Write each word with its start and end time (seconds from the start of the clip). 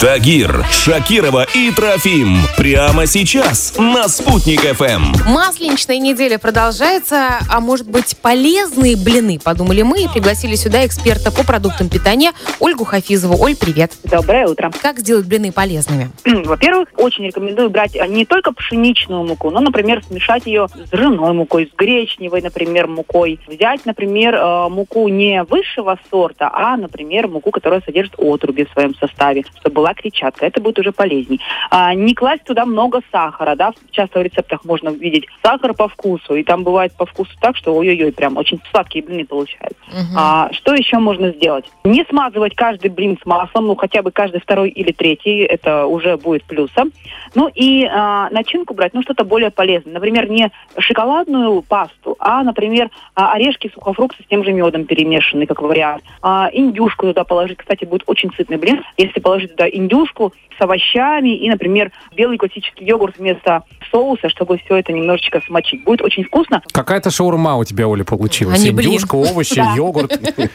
Тагир, 0.00 0.62
Шакирова 0.70 1.46
и 1.54 1.70
Трофим. 1.70 2.36
Прямо 2.58 3.06
сейчас 3.06 3.74
на 3.78 4.08
«Спутник 4.08 4.60
ФМ». 4.60 5.32
Масленичная 5.32 5.98
неделя 5.98 6.38
продолжается, 6.38 7.38
а 7.50 7.60
может 7.60 7.88
быть 7.88 8.14
полезные 8.20 8.94
блины, 8.94 9.38
подумали 9.42 9.80
мы 9.80 10.02
и 10.02 10.08
пригласили 10.08 10.54
сюда 10.54 10.84
эксперта 10.84 11.32
по 11.32 11.46
продуктам 11.46 11.88
питания 11.88 12.32
Ольгу 12.60 12.84
Хафизову. 12.84 13.42
Оль, 13.42 13.56
привет. 13.56 13.92
Доброе 14.04 14.46
утро. 14.46 14.70
Как 14.82 14.98
сделать 14.98 15.26
блины 15.26 15.50
полезными? 15.50 16.10
Во-первых, 16.44 16.90
очень 16.98 17.24
рекомендую 17.24 17.70
брать 17.70 17.96
не 18.08 18.26
только 18.26 18.52
пшеничную 18.52 19.24
муку, 19.24 19.50
но, 19.50 19.60
например, 19.60 20.04
смешать 20.04 20.44
ее 20.44 20.68
с 20.68 20.92
ржаной 20.92 21.32
мукой, 21.32 21.70
с 21.72 21.76
гречневой, 21.76 22.42
например, 22.42 22.86
мукой. 22.86 23.40
Взять, 23.46 23.86
например, 23.86 24.34
э, 24.34 24.68
муку 24.68 25.08
не 25.08 25.42
высшего 25.44 25.98
сорта, 26.10 26.50
а, 26.52 26.76
например, 26.76 27.28
муку, 27.28 27.50
которая 27.50 27.80
содержит 27.80 28.14
отруби 28.18 28.66
в 28.66 28.72
своем 28.72 28.94
составе, 28.96 29.44
чтобы 29.60 29.85
была 29.85 29.85
клетчатка. 29.94 30.46
Это 30.46 30.60
будет 30.60 30.78
уже 30.78 30.92
полезней. 30.92 31.40
А, 31.70 31.94
не 31.94 32.14
класть 32.14 32.44
туда 32.44 32.64
много 32.64 33.00
сахара, 33.10 33.56
да, 33.56 33.72
часто 33.90 34.20
в 34.20 34.22
рецептах 34.22 34.64
можно 34.64 34.90
видеть 34.90 35.26
сахар 35.42 35.74
по 35.74 35.88
вкусу, 35.88 36.34
и 36.34 36.42
там 36.42 36.64
бывает 36.64 36.92
по 36.96 37.06
вкусу 37.06 37.30
так, 37.40 37.56
что 37.56 37.74
ой-ой-ой, 37.74 38.12
прям 38.12 38.36
очень 38.36 38.60
сладкие 38.70 39.04
блины 39.04 39.24
получаются. 39.24 39.82
Мгм. 39.88 40.16
А, 40.16 40.52
что 40.52 40.74
еще 40.74 40.98
можно 40.98 41.30
сделать? 41.30 41.66
Не 41.84 42.04
смазывать 42.04 42.54
каждый 42.54 42.90
блин 42.90 43.18
с 43.22 43.26
маслом, 43.26 43.66
ну 43.66 43.76
хотя 43.76 44.02
бы 44.02 44.10
каждый 44.10 44.40
второй 44.40 44.70
или 44.70 44.92
третий, 44.92 45.40
это 45.40 45.86
уже 45.86 46.16
будет 46.16 46.44
плюсом. 46.44 46.92
Ну 47.34 47.50
и 47.54 47.84
а, 47.84 48.28
начинку 48.30 48.74
брать, 48.74 48.94
ну 48.94 49.02
что-то 49.02 49.24
более 49.24 49.50
полезное. 49.50 49.94
Например, 49.94 50.28
не 50.28 50.50
шоколадную 50.78 51.62
пасту, 51.62 52.16
а, 52.18 52.42
например, 52.42 52.90
а, 53.14 53.32
орешки, 53.32 53.70
сухофрукты 53.72 54.22
с 54.22 54.26
тем 54.26 54.44
же 54.44 54.52
медом 54.52 54.84
перемешанные, 54.84 55.46
как 55.46 55.62
вариант. 55.62 56.02
А, 56.22 56.48
индюшку 56.52 57.06
туда 57.06 57.24
положить, 57.24 57.58
кстати, 57.58 57.84
будет 57.84 58.02
очень 58.06 58.30
сытный 58.36 58.56
блин, 58.56 58.82
если 58.96 59.20
положить 59.20 59.52
туда 59.52 59.68
индюшку 59.76 60.32
с 60.58 60.60
овощами 60.62 61.36
и, 61.36 61.48
например, 61.48 61.92
белый 62.14 62.38
классический 62.38 62.84
йогурт 62.84 63.18
вместо 63.18 63.62
соуса, 63.90 64.28
чтобы 64.28 64.58
все 64.58 64.76
это 64.76 64.92
немножечко 64.92 65.42
смочить. 65.46 65.84
Будет 65.84 66.02
очень 66.02 66.24
вкусно. 66.24 66.62
Какая-то 66.72 67.10
шаурма 67.10 67.56
у 67.56 67.64
тебя, 67.64 67.88
Оля, 67.88 68.04
получилась. 68.04 68.60
А 68.60 68.64
не 68.64 68.70
блин. 68.70 68.90
Индюшка, 68.90 69.16
овощи, 69.16 69.62
йогурт. 69.76 70.18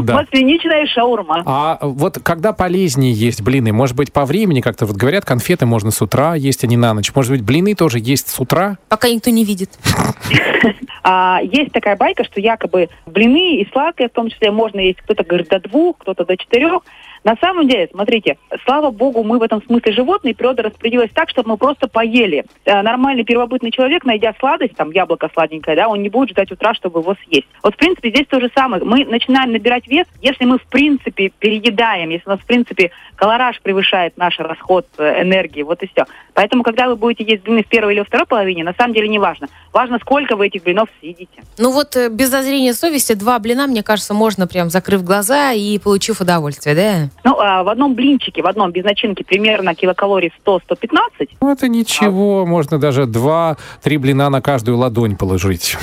Да. 0.00 0.16
Масляничная 0.16 0.86
шаурма. 0.86 1.42
А 1.46 1.78
вот 1.80 2.18
когда 2.22 2.52
полезнее 2.52 3.10
есть 3.10 3.40
блины? 3.40 3.72
Может 3.72 3.96
быть, 3.96 4.12
по 4.12 4.26
времени 4.26 4.60
как-то 4.60 4.84
вот 4.84 4.94
говорят, 4.94 5.24
конфеты 5.24 5.64
можно 5.64 5.90
с 5.90 6.02
утра 6.02 6.34
есть, 6.34 6.62
а 6.62 6.66
не 6.66 6.76
на 6.76 6.92
ночь. 6.92 7.10
Может 7.14 7.32
быть, 7.32 7.42
блины 7.42 7.74
тоже 7.74 7.98
есть 7.98 8.28
с 8.28 8.38
утра? 8.38 8.76
Пока 8.90 9.08
никто 9.08 9.30
не 9.30 9.44
видит. 9.44 9.70
А, 11.10 11.40
есть 11.42 11.72
такая 11.72 11.96
байка, 11.96 12.22
что 12.22 12.38
якобы 12.38 12.90
блины 13.06 13.62
и 13.62 13.68
сладкое 13.72 14.10
в 14.10 14.12
том 14.12 14.28
числе 14.28 14.50
можно 14.50 14.78
есть. 14.78 14.98
Кто-то 15.00 15.24
говорит 15.24 15.48
до 15.48 15.58
двух, 15.58 15.96
кто-то 15.96 16.26
до 16.26 16.36
четырех. 16.36 16.82
На 17.24 17.36
самом 17.40 17.68
деле, 17.68 17.88
смотрите, 17.90 18.38
слава 18.64 18.90
богу, 18.90 19.22
мы 19.24 19.38
в 19.38 19.42
этом 19.42 19.62
смысле 19.62 19.92
животные, 19.92 20.34
природа 20.34 20.62
распределилась 20.62 21.10
так, 21.12 21.30
чтобы 21.30 21.50
мы 21.50 21.56
просто 21.56 21.88
поели. 21.88 22.44
Э, 22.64 22.82
Нормальный 22.82 23.24
первобытный 23.24 23.70
человек, 23.70 24.04
найдя 24.04 24.34
сладость, 24.38 24.76
там 24.76 24.90
яблоко 24.90 25.30
сладенькое, 25.32 25.76
да, 25.76 25.88
он 25.88 26.02
не 26.02 26.08
будет 26.08 26.30
ждать 26.30 26.50
утра, 26.52 26.74
чтобы 26.74 27.00
его 27.00 27.16
съесть. 27.24 27.48
Вот, 27.62 27.74
в 27.74 27.76
принципе, 27.76 28.10
здесь 28.10 28.26
то 28.28 28.40
же 28.40 28.50
самое. 28.54 28.82
Мы 28.84 29.04
начинаем 29.04 29.52
набирать 29.52 29.86
вес, 29.88 30.06
если 30.20 30.44
мы, 30.44 30.58
в 30.58 30.66
принципе, 30.66 31.30
переедаем, 31.38 32.10
если 32.10 32.28
у 32.28 32.30
нас, 32.32 32.40
в 32.40 32.46
принципе, 32.46 32.90
колораж 33.16 33.60
превышает 33.62 34.16
наш 34.16 34.38
расход 34.38 34.86
э, 34.98 35.22
энергии, 35.22 35.62
вот 35.62 35.82
и 35.82 35.88
все. 35.88 36.04
Поэтому, 36.34 36.62
когда 36.62 36.88
вы 36.88 36.96
будете 36.96 37.24
есть 37.24 37.42
блины 37.42 37.62
в 37.64 37.68
первой 37.68 37.94
или 37.94 38.02
второй 38.02 38.26
половине, 38.26 38.64
на 38.64 38.74
самом 38.74 38.94
деле 38.94 39.08
не 39.08 39.18
важно. 39.18 39.48
Важно, 39.72 39.98
сколько 39.98 40.36
вы 40.36 40.46
этих 40.46 40.62
блинов 40.62 40.88
съедите. 41.00 41.42
Ну 41.58 41.72
вот 41.72 41.96
э, 41.96 42.08
без 42.08 42.30
зазрения 42.30 42.72
совести 42.72 43.14
два 43.14 43.38
блина, 43.38 43.66
мне 43.66 43.82
кажется, 43.82 44.14
можно 44.14 44.46
прям 44.46 44.70
закрыв 44.70 45.02
глаза 45.02 45.52
и 45.52 45.78
получив 45.78 46.20
удовольствие, 46.20 46.74
да? 46.74 47.07
Ну, 47.24 47.38
а, 47.38 47.62
в 47.62 47.68
одном 47.68 47.94
блинчике, 47.94 48.42
в 48.42 48.46
одном 48.46 48.70
без 48.72 48.84
начинки 48.84 49.22
примерно 49.22 49.74
килокалорий 49.74 50.32
100-115. 50.46 51.28
Ну, 51.40 51.50
это 51.50 51.68
ничего. 51.68 52.46
Можно 52.46 52.78
даже 52.78 53.06
два-три 53.06 53.98
блина 53.98 54.30
на 54.30 54.40
каждую 54.40 54.78
ладонь 54.78 55.16
положить. 55.16 55.76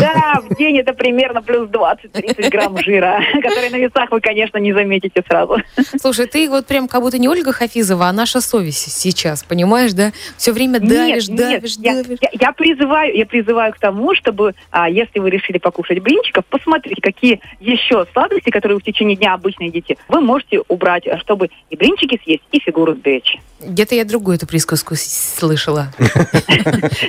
Да, 0.00 0.40
в 0.42 0.56
день 0.56 0.78
это 0.78 0.92
примерно 0.92 1.42
плюс 1.42 1.68
20-30 1.70 2.50
грамм 2.50 2.76
жира, 2.78 3.20
который 3.42 3.70
на 3.70 3.76
весах 3.76 4.10
вы, 4.10 4.20
конечно, 4.20 4.58
не 4.58 4.72
заметите 4.72 5.22
сразу. 5.28 5.56
Слушай, 6.00 6.26
ты 6.26 6.48
вот 6.48 6.66
прям 6.66 6.88
как 6.88 7.00
будто 7.02 7.18
не 7.18 7.28
Ольга 7.28 7.52
Хафизова, 7.52 8.06
а 8.08 8.12
наша 8.12 8.40
совесть 8.40 8.90
сейчас, 8.98 9.42
понимаешь, 9.42 9.92
да? 9.92 10.12
Все 10.36 10.52
время 10.52 10.80
давишь, 10.80 11.28
нет, 11.28 11.36
давишь, 11.38 11.78
нет, 11.78 12.02
давишь. 12.06 12.18
я- 12.22 12.30
я 12.48 12.52
призываю, 12.52 13.16
я 13.16 13.26
призываю 13.26 13.72
к 13.72 13.78
тому, 13.78 14.14
чтобы, 14.14 14.54
а, 14.70 14.88
если 14.88 15.18
вы 15.18 15.30
решили 15.30 15.58
покушать 15.58 16.00
блинчиков, 16.00 16.44
посмотрите, 16.46 17.00
какие 17.02 17.40
еще 17.60 18.06
сладости, 18.12 18.50
которые 18.50 18.78
в 18.78 18.82
течение 18.82 19.16
дня 19.16 19.34
обычно 19.34 19.64
едите, 19.64 19.96
вы 20.08 20.20
можете 20.20 20.60
убрать, 20.68 21.06
а, 21.06 21.18
чтобы 21.18 21.50
и 21.70 21.76
блинчики 21.76 22.20
съесть, 22.22 22.42
и 22.52 22.60
фигуру 22.60 22.94
сберечь. 22.94 23.36
Где-то 23.60 23.94
я 23.94 24.04
другую 24.04 24.36
эту 24.36 24.46
присказку 24.46 24.94
слышала. 24.96 25.92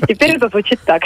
Теперь 0.07 0.35
это 0.35 0.49
звучит 0.49 0.79
так. 0.85 1.03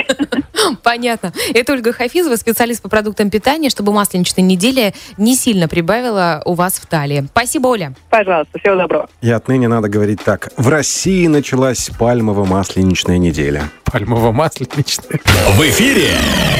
Понятно. 0.83 1.33
Это 1.53 1.73
Ольга 1.73 1.91
Хафизова, 1.91 2.35
специалист 2.35 2.81
по 2.81 2.89
продуктам 2.89 3.29
питания, 3.29 3.69
чтобы 3.69 3.91
масленичная 3.91 4.43
неделя 4.43 4.93
не 5.17 5.35
сильно 5.35 5.67
прибавила 5.67 6.41
у 6.45 6.53
вас 6.53 6.75
в 6.75 6.85
талии. 6.85 7.25
Спасибо, 7.31 7.67
Оля. 7.67 7.93
Пожалуйста, 8.09 8.57
всего 8.59 8.75
доброго. 8.75 9.09
И 9.21 9.29
отныне 9.29 9.67
надо 9.67 9.89
говорить 9.89 10.21
так. 10.23 10.49
В 10.57 10.69
России 10.69 11.27
началась 11.27 11.89
пальмово-масленичная 11.99 13.17
неделя. 13.17 13.69
Пальмово-масленичное. 13.85 15.19
В 15.57 15.61
эфире 15.61 16.11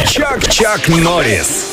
Чак-Чак 0.08 0.90
Норрис. 0.90 1.72